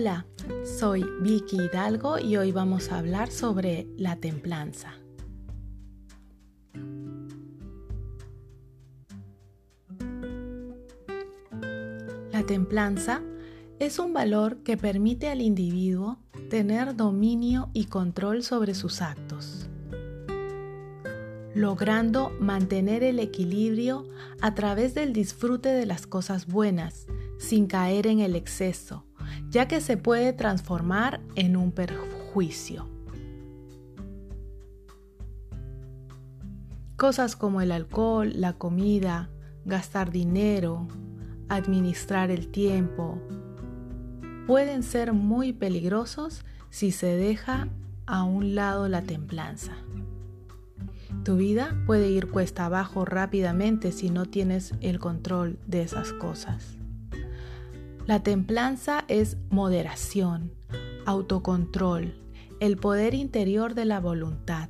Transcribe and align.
Hola, 0.00 0.24
soy 0.64 1.04
Vicky 1.20 1.58
Hidalgo 1.60 2.18
y 2.18 2.38
hoy 2.38 2.52
vamos 2.52 2.90
a 2.90 2.96
hablar 2.96 3.30
sobre 3.30 3.86
la 3.98 4.16
templanza. 4.16 4.94
La 12.32 12.46
templanza 12.46 13.20
es 13.78 13.98
un 13.98 14.14
valor 14.14 14.62
que 14.62 14.78
permite 14.78 15.28
al 15.28 15.42
individuo 15.42 16.18
tener 16.48 16.96
dominio 16.96 17.68
y 17.74 17.84
control 17.84 18.42
sobre 18.42 18.72
sus 18.72 19.02
actos, 19.02 19.68
logrando 21.54 22.30
mantener 22.40 23.02
el 23.02 23.18
equilibrio 23.18 24.06
a 24.40 24.54
través 24.54 24.94
del 24.94 25.12
disfrute 25.12 25.68
de 25.68 25.84
las 25.84 26.06
cosas 26.06 26.46
buenas, 26.46 27.06
sin 27.36 27.66
caer 27.66 28.06
en 28.06 28.20
el 28.20 28.34
exceso, 28.34 29.04
ya 29.50 29.66
que 29.66 29.80
se 29.80 29.96
puede 29.96 30.32
transformar 30.32 31.20
en 31.34 31.56
un 31.56 31.72
perjuicio. 31.72 32.86
Cosas 36.96 37.34
como 37.34 37.60
el 37.60 37.72
alcohol, 37.72 38.32
la 38.34 38.52
comida, 38.54 39.30
gastar 39.64 40.10
dinero, 40.10 40.86
administrar 41.48 42.30
el 42.30 42.48
tiempo, 42.48 43.18
pueden 44.46 44.82
ser 44.82 45.12
muy 45.12 45.52
peligrosos 45.52 46.44
si 46.70 46.92
se 46.92 47.16
deja 47.16 47.68
a 48.06 48.22
un 48.22 48.54
lado 48.54 48.88
la 48.88 49.02
templanza. 49.02 49.72
Tu 51.24 51.36
vida 51.36 51.76
puede 51.86 52.10
ir 52.10 52.28
cuesta 52.28 52.66
abajo 52.66 53.04
rápidamente 53.04 53.92
si 53.92 54.10
no 54.10 54.26
tienes 54.26 54.74
el 54.80 54.98
control 54.98 55.58
de 55.66 55.82
esas 55.82 56.12
cosas. 56.12 56.79
La 58.10 58.24
templanza 58.24 59.04
es 59.06 59.36
moderación, 59.50 60.50
autocontrol, 61.06 62.12
el 62.58 62.76
poder 62.76 63.14
interior 63.14 63.74
de 63.74 63.84
la 63.84 64.00
voluntad. 64.00 64.68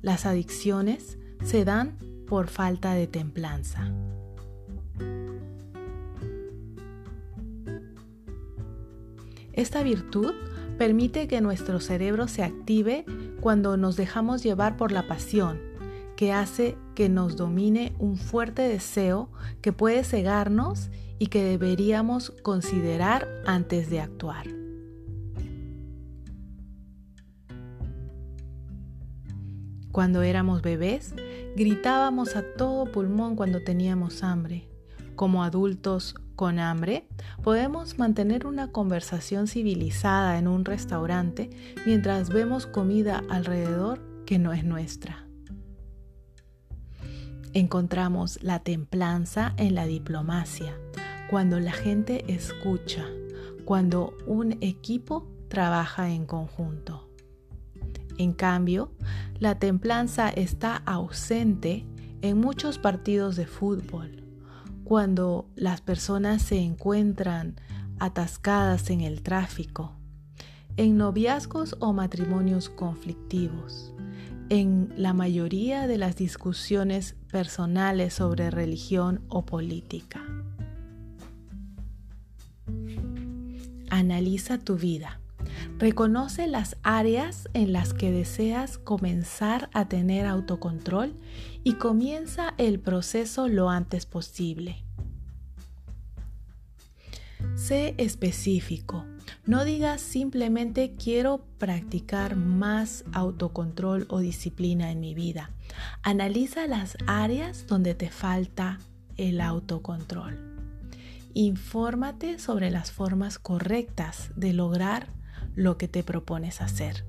Las 0.00 0.26
adicciones 0.26 1.18
se 1.42 1.64
dan 1.64 1.98
por 2.28 2.46
falta 2.46 2.94
de 2.94 3.08
templanza. 3.08 3.92
Esta 9.52 9.82
virtud 9.82 10.32
permite 10.78 11.26
que 11.26 11.40
nuestro 11.40 11.80
cerebro 11.80 12.28
se 12.28 12.44
active 12.44 13.04
cuando 13.40 13.76
nos 13.76 13.96
dejamos 13.96 14.44
llevar 14.44 14.76
por 14.76 14.92
la 14.92 15.08
pasión, 15.08 15.58
que 16.14 16.32
hace 16.32 16.76
que 16.94 17.08
nos 17.08 17.34
domine 17.34 17.96
un 17.98 18.16
fuerte 18.16 18.62
deseo 18.62 19.30
que 19.62 19.72
puede 19.72 20.04
cegarnos 20.04 20.90
y 21.18 21.26
que 21.28 21.42
deberíamos 21.42 22.32
considerar 22.42 23.28
antes 23.46 23.90
de 23.90 24.00
actuar. 24.00 24.46
Cuando 29.92 30.22
éramos 30.22 30.62
bebés, 30.62 31.14
gritábamos 31.56 32.36
a 32.36 32.42
todo 32.56 32.84
pulmón 32.92 33.34
cuando 33.34 33.64
teníamos 33.64 34.22
hambre. 34.22 34.68
Como 35.16 35.42
adultos 35.42 36.14
con 36.36 36.60
hambre, 36.60 37.08
podemos 37.42 37.98
mantener 37.98 38.46
una 38.46 38.70
conversación 38.70 39.48
civilizada 39.48 40.38
en 40.38 40.46
un 40.46 40.64
restaurante 40.64 41.50
mientras 41.84 42.28
vemos 42.28 42.66
comida 42.66 43.24
alrededor 43.28 44.00
que 44.24 44.38
no 44.38 44.52
es 44.52 44.62
nuestra. 44.62 45.26
Encontramos 47.54 48.38
la 48.40 48.60
templanza 48.60 49.54
en 49.56 49.74
la 49.74 49.86
diplomacia, 49.86 50.78
cuando 51.28 51.60
la 51.60 51.72
gente 51.72 52.24
escucha, 52.32 53.06
cuando 53.66 54.16
un 54.26 54.52
equipo 54.62 55.26
trabaja 55.48 56.10
en 56.10 56.24
conjunto. 56.24 57.10
En 58.16 58.32
cambio, 58.32 58.92
la 59.38 59.58
templanza 59.58 60.30
está 60.30 60.76
ausente 60.76 61.86
en 62.22 62.38
muchos 62.38 62.78
partidos 62.78 63.36
de 63.36 63.46
fútbol, 63.46 64.24
cuando 64.84 65.50
las 65.54 65.82
personas 65.82 66.40
se 66.40 66.60
encuentran 66.60 67.60
atascadas 67.98 68.88
en 68.88 69.02
el 69.02 69.22
tráfico, 69.22 69.92
en 70.78 70.96
noviazgos 70.96 71.76
o 71.80 71.92
matrimonios 71.92 72.70
conflictivos, 72.70 73.92
en 74.48 74.94
la 74.96 75.12
mayoría 75.12 75.86
de 75.86 75.98
las 75.98 76.16
discusiones 76.16 77.16
personales 77.30 78.14
sobre 78.14 78.50
religión 78.50 79.20
o 79.28 79.44
política. 79.44 80.37
Analiza 83.98 84.58
tu 84.58 84.76
vida. 84.76 85.18
Reconoce 85.78 86.46
las 86.46 86.76
áreas 86.84 87.48
en 87.52 87.72
las 87.72 87.94
que 87.94 88.12
deseas 88.12 88.78
comenzar 88.78 89.70
a 89.72 89.88
tener 89.88 90.24
autocontrol 90.24 91.16
y 91.64 91.74
comienza 91.74 92.54
el 92.58 92.78
proceso 92.78 93.48
lo 93.48 93.70
antes 93.70 94.06
posible. 94.06 94.84
Sé 97.56 97.96
específico. 97.98 99.04
No 99.46 99.64
digas 99.64 100.00
simplemente 100.00 100.94
quiero 100.94 101.44
practicar 101.58 102.36
más 102.36 103.04
autocontrol 103.12 104.06
o 104.10 104.20
disciplina 104.20 104.92
en 104.92 105.00
mi 105.00 105.14
vida. 105.14 105.50
Analiza 106.04 106.68
las 106.68 106.96
áreas 107.08 107.66
donde 107.66 107.96
te 107.96 108.10
falta 108.10 108.78
el 109.16 109.40
autocontrol. 109.40 110.47
Infórmate 111.40 112.40
sobre 112.40 112.68
las 112.68 112.90
formas 112.90 113.38
correctas 113.38 114.32
de 114.34 114.52
lograr 114.52 115.12
lo 115.54 115.78
que 115.78 115.86
te 115.86 116.02
propones 116.02 116.60
hacer. 116.60 117.04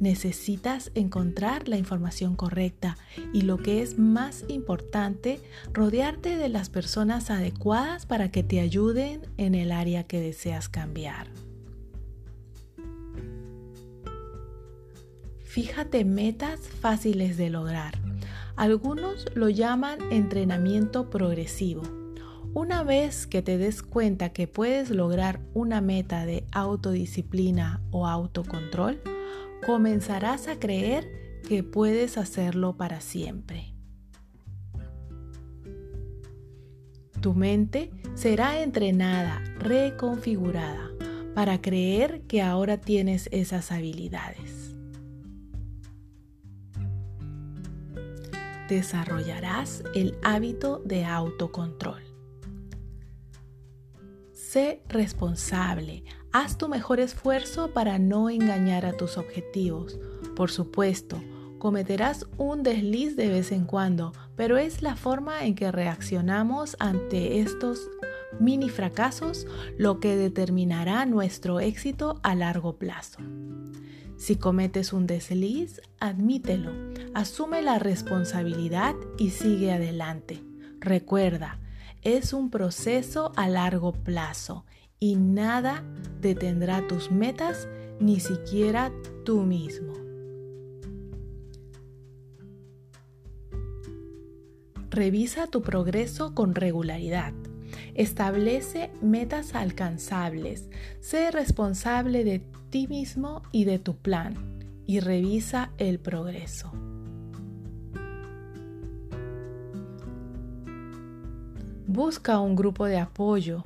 Necesitas 0.00 0.90
encontrar 0.96 1.68
la 1.68 1.76
información 1.76 2.34
correcta 2.34 2.96
y 3.32 3.42
lo 3.42 3.58
que 3.58 3.80
es 3.80 3.96
más 3.96 4.44
importante, 4.48 5.40
rodearte 5.72 6.36
de 6.36 6.48
las 6.48 6.68
personas 6.68 7.30
adecuadas 7.30 8.06
para 8.06 8.32
que 8.32 8.42
te 8.42 8.58
ayuden 8.58 9.20
en 9.36 9.54
el 9.54 9.70
área 9.70 10.02
que 10.02 10.20
deseas 10.20 10.68
cambiar. 10.68 11.28
Fíjate 15.44 16.04
metas 16.04 16.58
fáciles 16.58 17.36
de 17.36 17.50
lograr. 17.50 18.00
Algunos 18.56 19.26
lo 19.36 19.48
llaman 19.48 20.00
entrenamiento 20.10 21.08
progresivo 21.08 22.03
una 22.54 22.84
vez 22.84 23.26
que 23.26 23.42
te 23.42 23.58
des 23.58 23.82
cuenta 23.82 24.28
que 24.28 24.46
puedes 24.46 24.90
lograr 24.90 25.40
una 25.54 25.80
meta 25.80 26.24
de 26.24 26.46
autodisciplina 26.52 27.82
o 27.90 28.06
autocontrol, 28.06 29.02
comenzarás 29.66 30.46
a 30.46 30.58
creer 30.60 31.40
que 31.46 31.64
puedes 31.64 32.16
hacerlo 32.16 32.76
para 32.76 33.00
siempre. 33.00 33.74
Tu 37.20 37.34
mente 37.34 37.90
será 38.14 38.62
entrenada, 38.62 39.42
reconfigurada, 39.58 40.90
para 41.34 41.60
creer 41.60 42.22
que 42.28 42.40
ahora 42.40 42.80
tienes 42.80 43.28
esas 43.32 43.72
habilidades. 43.72 44.76
Desarrollarás 48.68 49.82
el 49.94 50.16
hábito 50.22 50.80
de 50.84 51.04
autocontrol. 51.04 52.03
Sé 54.54 54.80
responsable. 54.88 56.04
Haz 56.30 56.58
tu 56.58 56.68
mejor 56.68 57.00
esfuerzo 57.00 57.72
para 57.72 57.98
no 57.98 58.30
engañar 58.30 58.86
a 58.86 58.92
tus 58.92 59.18
objetivos. 59.18 59.98
Por 60.36 60.48
supuesto, 60.52 61.20
cometerás 61.58 62.28
un 62.36 62.62
desliz 62.62 63.16
de 63.16 63.30
vez 63.30 63.50
en 63.50 63.64
cuando, 63.64 64.12
pero 64.36 64.56
es 64.56 64.80
la 64.80 64.94
forma 64.94 65.44
en 65.44 65.56
que 65.56 65.72
reaccionamos 65.72 66.76
ante 66.78 67.40
estos 67.40 67.90
mini 68.38 68.68
fracasos 68.68 69.48
lo 69.76 69.98
que 69.98 70.14
determinará 70.14 71.04
nuestro 71.04 71.58
éxito 71.58 72.20
a 72.22 72.36
largo 72.36 72.76
plazo. 72.76 73.18
Si 74.16 74.36
cometes 74.36 74.92
un 74.92 75.08
desliz, 75.08 75.80
admítelo, 75.98 76.70
asume 77.12 77.60
la 77.60 77.80
responsabilidad 77.80 78.94
y 79.18 79.30
sigue 79.30 79.72
adelante. 79.72 80.44
Recuerda, 80.78 81.58
es 82.04 82.34
un 82.34 82.50
proceso 82.50 83.32
a 83.34 83.48
largo 83.48 83.92
plazo 83.92 84.66
y 85.00 85.16
nada 85.16 85.82
detendrá 86.20 86.86
tus 86.86 87.10
metas, 87.10 87.66
ni 87.98 88.20
siquiera 88.20 88.92
tú 89.24 89.42
mismo. 89.42 89.94
Revisa 94.90 95.48
tu 95.48 95.62
progreso 95.62 96.34
con 96.34 96.54
regularidad. 96.54 97.32
Establece 97.94 98.90
metas 99.02 99.54
alcanzables. 99.54 100.68
Sé 101.00 101.30
responsable 101.30 102.22
de 102.22 102.40
ti 102.70 102.86
mismo 102.86 103.42
y 103.50 103.64
de 103.64 103.78
tu 103.78 103.96
plan 103.96 104.34
y 104.86 105.00
revisa 105.00 105.72
el 105.78 105.98
progreso. 105.98 106.83
Busca 111.86 112.40
un 112.40 112.56
grupo 112.56 112.86
de 112.86 112.98
apoyo. 112.98 113.64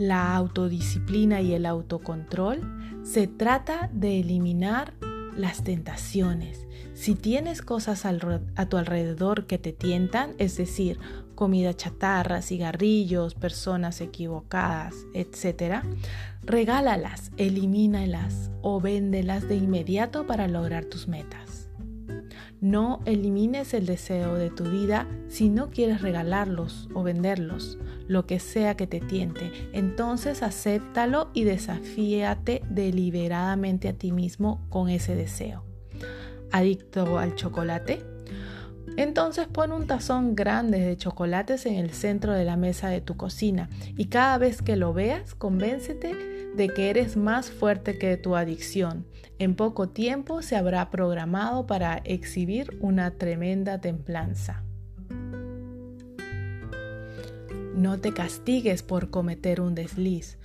la 0.00 0.34
autodisciplina 0.34 1.42
y 1.42 1.52
el 1.52 1.66
autocontrol, 1.66 2.60
se 3.04 3.26
trata 3.26 3.90
de 3.92 4.20
eliminar 4.20 4.94
las 5.36 5.62
tentaciones. 5.62 6.66
Si 6.94 7.14
tienes 7.14 7.60
cosas 7.60 8.06
a 8.06 8.66
tu 8.66 8.76
alrededor 8.78 9.46
que 9.46 9.58
te 9.58 9.72
tientan, 9.72 10.34
es 10.38 10.56
decir, 10.56 10.98
comida 11.34 11.74
chatarra, 11.74 12.40
cigarrillos, 12.40 13.34
personas 13.34 14.00
equivocadas, 14.00 14.94
etc., 15.12 15.82
regálalas, 16.42 17.30
elimínalas 17.36 18.50
o 18.62 18.80
véndelas 18.80 19.48
de 19.48 19.56
inmediato 19.56 20.26
para 20.26 20.48
lograr 20.48 20.86
tus 20.86 21.08
metas. 21.08 21.49
No 22.60 23.00
elimines 23.06 23.72
el 23.72 23.86
deseo 23.86 24.34
de 24.34 24.50
tu 24.50 24.64
vida 24.64 25.08
si 25.28 25.48
no 25.48 25.70
quieres 25.70 26.02
regalarlos 26.02 26.88
o 26.92 27.02
venderlos, 27.02 27.78
lo 28.06 28.26
que 28.26 28.38
sea 28.38 28.76
que 28.76 28.86
te 28.86 29.00
tiente. 29.00 29.50
Entonces 29.72 30.42
acéptalo 30.42 31.30
y 31.32 31.44
desafíate 31.44 32.62
deliberadamente 32.68 33.88
a 33.88 33.94
ti 33.94 34.12
mismo 34.12 34.66
con 34.68 34.90
ese 34.90 35.14
deseo. 35.14 35.64
¿Adicto 36.52 37.18
al 37.18 37.34
chocolate? 37.34 38.09
Entonces 38.96 39.46
pon 39.46 39.72
un 39.72 39.86
tazón 39.86 40.34
grande 40.34 40.80
de 40.80 40.96
chocolates 40.96 41.66
en 41.66 41.74
el 41.74 41.90
centro 41.90 42.32
de 42.32 42.44
la 42.44 42.56
mesa 42.56 42.88
de 42.88 43.00
tu 43.00 43.16
cocina 43.16 43.68
y 43.96 44.06
cada 44.06 44.38
vez 44.38 44.62
que 44.62 44.76
lo 44.76 44.92
veas, 44.92 45.34
convéncete 45.34 46.14
de 46.54 46.68
que 46.68 46.90
eres 46.90 47.16
más 47.16 47.50
fuerte 47.50 47.98
que 47.98 48.16
tu 48.16 48.36
adicción. 48.36 49.06
En 49.38 49.54
poco 49.54 49.88
tiempo 49.88 50.42
se 50.42 50.56
habrá 50.56 50.90
programado 50.90 51.66
para 51.66 51.98
exhibir 52.04 52.76
una 52.80 53.12
tremenda 53.12 53.80
templanza. 53.80 54.64
No 57.74 57.98
te 57.98 58.12
castigues 58.12 58.82
por 58.82 59.10
cometer 59.10 59.60
un 59.60 59.74
desliz. 59.74 60.38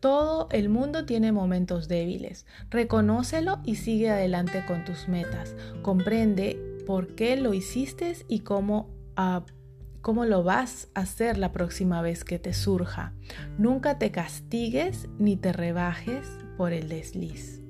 Todo 0.00 0.48
el 0.52 0.68
mundo 0.68 1.04
tiene 1.04 1.32
momentos 1.32 1.88
débiles. 1.88 2.46
Reconócelo 2.70 3.58
y 3.64 3.74
sigue 3.74 4.10
adelante 4.10 4.64
con 4.66 4.84
tus 4.84 5.08
metas. 5.08 5.56
Comprende 5.82 6.67
por 6.88 7.14
qué 7.14 7.36
lo 7.36 7.52
hiciste 7.52 8.16
y 8.28 8.38
cómo 8.38 8.88
uh, 9.18 9.42
cómo 10.00 10.24
lo 10.24 10.42
vas 10.42 10.88
a 10.94 11.00
hacer 11.00 11.36
la 11.36 11.52
próxima 11.52 12.00
vez 12.00 12.24
que 12.24 12.38
te 12.38 12.54
surja. 12.54 13.12
Nunca 13.58 13.98
te 13.98 14.10
castigues 14.10 15.06
ni 15.18 15.36
te 15.36 15.52
rebajes 15.52 16.26
por 16.56 16.72
el 16.72 16.88
desliz. 16.88 17.60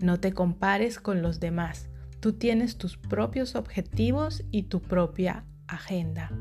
No 0.00 0.20
te 0.20 0.32
compares 0.32 1.00
con 1.00 1.20
los 1.20 1.38
demás. 1.38 1.90
Tú 2.20 2.32
tienes 2.32 2.78
tus 2.78 2.96
propios 2.96 3.56
objetivos 3.56 4.42
y 4.50 4.62
tu 4.62 4.80
propia 4.80 5.44
agenda. 5.66 6.32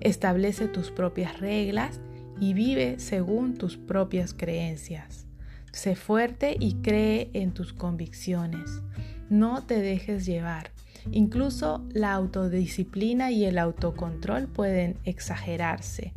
Establece 0.00 0.68
tus 0.68 0.90
propias 0.90 1.40
reglas 1.40 2.00
y 2.40 2.54
vive 2.54 2.98
según 3.00 3.52
tus 3.58 3.76
propias 3.76 4.32
creencias. 4.32 5.26
Sé 5.72 5.94
fuerte 5.94 6.56
y 6.58 6.76
cree 6.76 7.28
en 7.34 7.52
tus 7.52 7.74
convicciones. 7.74 8.80
No 9.28 9.66
te 9.66 9.82
dejes 9.82 10.24
llevar. 10.24 10.70
Incluso 11.12 11.84
la 11.92 12.12
autodisciplina 12.12 13.30
y 13.30 13.44
el 13.44 13.58
autocontrol 13.58 14.48
pueden 14.48 14.98
exagerarse. 15.04 16.12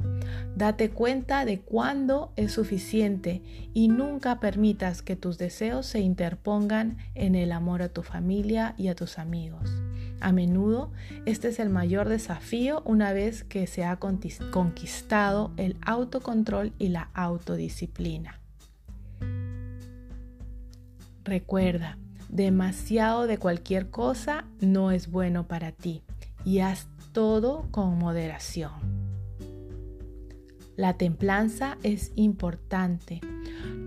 Date 0.56 0.90
cuenta 0.90 1.46
de 1.46 1.60
cuándo 1.60 2.34
es 2.36 2.52
suficiente 2.52 3.42
y 3.74 3.88
nunca 3.88 4.40
permitas 4.40 5.02
que 5.02 5.16
tus 5.16 5.38
deseos 5.38 5.86
se 5.86 6.00
interpongan 6.00 6.98
en 7.16 7.36
el 7.36 7.52
amor 7.52 7.82
a 7.82 7.90
tu 7.90 8.04
familia 8.04 8.74
y 8.78 8.88
a 8.88 8.96
tus 8.96 9.20
amigos. 9.20 9.72
A 10.22 10.34
menudo 10.34 10.92
este 11.26 11.48
es 11.48 11.60
el 11.60 11.70
mayor 11.70 12.10
desafío 12.10 12.82
una 12.86 13.14
vez 13.14 13.44
que 13.44 13.68
se 13.68 13.86
ha 13.86 13.98
conquistado 13.98 15.52
el 15.56 15.78
autocontrol 15.82 16.74
y 16.78 16.90
la 16.90 17.10
autodisciplina. 17.14 18.40
Recuerda, 21.24 21.98
Demasiado 22.30 23.28
de 23.28 23.38
cualquier 23.38 23.90
cosa 23.90 24.46
no 24.62 24.92
es 24.92 25.10
bueno 25.10 25.48
para 25.48 25.72
ti 25.72 26.04
y 26.46 26.60
haz 26.60 26.88
todo 27.12 27.66
con 27.72 27.98
moderación. 27.98 28.72
La 30.76 30.94
templanza 30.94 31.78
es 31.84 32.14
importante, 32.16 33.20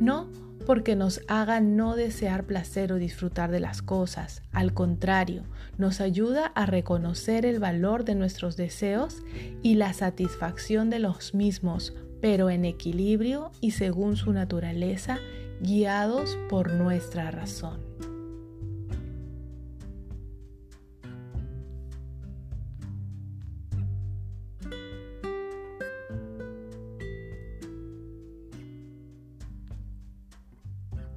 no 0.01 0.29
porque 0.67 0.95
nos 0.97 1.23
haga 1.29 1.61
no 1.61 1.97
desear 1.97 2.45
placer 2.45 2.93
o 2.93 2.97
disfrutar 2.97 3.51
de 3.51 3.61
las 3.61 3.83
cosas, 3.83 4.43
al 4.53 4.75
contrario, 4.75 5.43
nos 5.79 6.01
ayuda 6.01 6.47
a 6.55 6.67
reconocer 6.67 7.47
el 7.47 7.59
valor 7.59 8.05
de 8.05 8.15
nuestros 8.15 8.57
deseos 8.57 9.23
y 9.63 9.75
la 9.75 9.93
satisfacción 9.93 10.91
de 10.91 10.99
los 10.99 11.35
mismos, 11.35 11.95
pero 12.21 12.51
en 12.51 12.65
equilibrio 12.65 13.51
y 13.61 13.73
según 13.73 14.17
su 14.17 14.33
naturaleza, 14.33 15.19
guiados 15.61 16.39
por 16.49 16.73
nuestra 16.73 17.31
razón. 17.31 17.81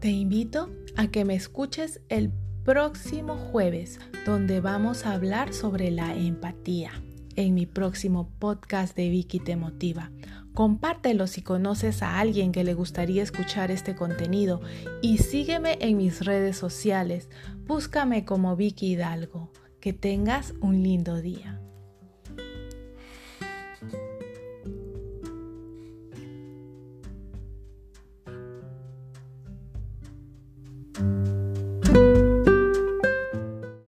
Te 0.06 0.12
invito 0.12 0.70
a 0.98 1.08
que 1.08 1.26
me 1.26 1.34
escuches 1.34 2.00
el 2.10 2.32
próximo 2.64 3.38
jueves, 3.38 4.00
donde 4.24 4.60
vamos 4.60 5.04
a 5.04 5.14
hablar 5.14 5.52
sobre 5.52 5.90
la 5.90 6.16
empatía. 6.16 6.92
En 7.36 7.56
mi 7.56 7.66
próximo 7.66 8.30
podcast 8.38 8.96
de 8.96 9.10
Vicky 9.10 9.40
Te 9.40 9.56
Motiva. 9.56 10.12
Compártelo 10.54 11.26
si 11.26 11.42
conoces 11.42 12.04
a 12.04 12.20
alguien 12.20 12.52
que 12.52 12.64
le 12.64 12.76
gustaría 12.76 13.24
escuchar 13.24 13.72
este 13.72 13.96
contenido 13.96 14.62
y 15.02 15.18
sígueme 15.18 15.80
en 15.82 15.98
mis 15.98 16.24
redes 16.24 16.56
sociales. 16.56 17.28
Búscame 17.66 18.26
como 18.26 18.56
Vicky 18.56 18.92
Hidalgo. 18.92 19.52
Que 19.82 19.92
tengas 19.92 20.54
un 20.62 20.84
lindo 20.84 21.20
día. 21.20 21.60